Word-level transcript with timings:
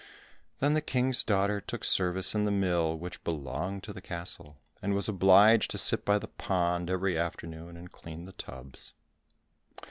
Then 0.61 0.73
the 0.73 0.81
King's 0.81 1.23
daughter 1.23 1.61
took 1.61 1.83
service 1.85 2.33
in 2.33 2.43
the 2.43 2.49
mill 2.49 2.97
which 2.97 3.23
belonged 3.23 3.83
to 3.83 3.93
the 3.93 4.01
castle, 4.01 4.57
and 4.81 4.95
was 4.95 5.07
obliged 5.07 5.69
to 5.69 5.77
sit 5.77 6.03
by 6.05 6.17
the 6.17 6.27
pond 6.27 6.89
every 6.89 7.19
afternoon 7.19 7.77
and 7.77 7.91
clean 7.91 8.25
the 8.25 8.31
tubs. 8.31 8.93